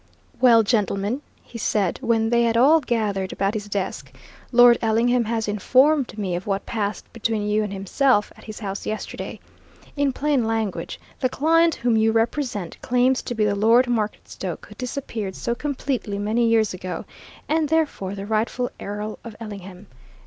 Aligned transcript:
"Well, 0.39 0.63
gentlemen," 0.63 1.21
he 1.43 1.59
said, 1.59 1.99
when 2.01 2.31
they 2.31 2.41
had 2.41 2.57
all 2.57 2.79
gathered 2.79 3.31
about 3.31 3.53
his 3.53 3.69
desk. 3.69 4.11
"Lord 4.51 4.79
Ellingham 4.81 5.25
has 5.25 5.47
informed 5.47 6.17
me 6.17 6.35
of 6.35 6.47
what 6.47 6.65
passed 6.65 7.13
between 7.13 7.47
you 7.47 7.61
and 7.63 7.71
himself 7.71 8.31
at 8.35 8.45
his 8.45 8.61
house 8.61 8.87
yesterday. 8.87 9.39
In 9.95 10.11
plain 10.11 10.43
language, 10.43 10.99
the 11.19 11.29
client 11.29 11.75
whom 11.75 11.95
you 11.95 12.11
represent 12.11 12.81
claims 12.81 13.21
to 13.21 13.35
be 13.35 13.45
the 13.45 13.53
Lord 13.53 13.85
Marketstoke 13.85 14.65
who 14.69 14.73
disappeared 14.73 15.35
so 15.35 15.53
completely 15.53 16.17
many 16.17 16.47
years 16.49 16.73
ago, 16.73 17.05
and 17.47 17.69
therefore 17.69 18.15
the 18.15 18.25
rightful 18.25 18.71
Earl 18.81 19.19
of 19.23 19.35
Ellingham. 19.39 19.85